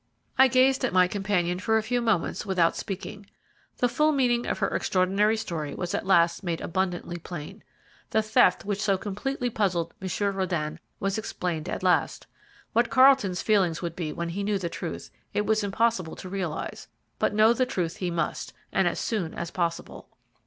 I 0.35 0.47
gazed 0.47 0.83
at 0.83 0.93
my 0.93 1.07
companion 1.07 1.59
for 1.59 1.77
a 1.77 1.83
few 1.83 2.01
moments 2.01 2.43
without 2.43 2.75
speaking. 2.75 3.27
The 3.77 3.87
full 3.87 4.11
meaning 4.11 4.47
of 4.47 4.57
her 4.57 4.69
extraordinary 4.75 5.37
story 5.37 5.75
was 5.75 5.93
at 5.93 6.07
last 6.07 6.43
made 6.43 6.59
abundantly 6.59 7.17
plain. 7.19 7.63
The 8.09 8.23
theft 8.23 8.65
which 8.65 8.79
had 8.79 8.83
so 8.85 8.97
completely 8.97 9.51
puzzled 9.51 9.93
Monsieur 10.01 10.33
Röden 10.33 10.79
was 10.99 11.19
explained 11.19 11.69
at 11.69 11.83
last. 11.83 12.25
What 12.73 12.89
Carlton's 12.89 13.43
feelings 13.43 13.83
would 13.83 13.95
be 13.95 14.11
when 14.11 14.29
he 14.29 14.41
knew 14.43 14.57
the 14.57 14.69
truth, 14.69 15.11
it 15.35 15.45
was 15.45 15.63
impossible 15.63 16.15
to 16.15 16.27
realize; 16.27 16.87
but 17.19 17.35
know 17.35 17.53
the 17.53 17.67
truth 17.67 17.97
he 17.97 18.09
must, 18.09 18.53
and 18.71 18.87
as 18.87 18.99
soon 18.99 19.35
as 19.35 19.51
possible. 19.51 20.09